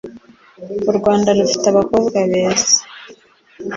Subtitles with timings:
[0.89, 2.77] urwanda rufite abakobwa beza